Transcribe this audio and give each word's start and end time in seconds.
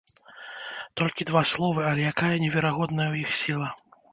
Толькі 1.01 1.27
два 1.31 1.43
словы, 1.51 1.81
але 1.91 2.01
якая 2.15 2.33
неверагодная 2.47 3.09
ў 3.13 3.15
іх 3.27 3.41
сіла! 3.43 3.69